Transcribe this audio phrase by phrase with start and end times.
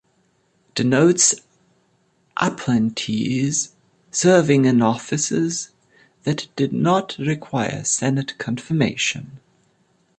[0.73, 1.35] Denotes
[2.35, 3.71] appointees
[4.09, 5.69] serving in offices
[6.23, 9.39] that did not require Senate confirmation.